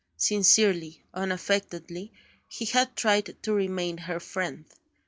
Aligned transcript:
Sincerely, 0.17 1.03
unaffectedly, 1.13 2.11
he 2.47 2.65
had 2.65 2.95
tried 2.95 3.35
to 3.43 3.53
remain 3.53 3.99
her 3.99 4.19
friend. 4.19 4.65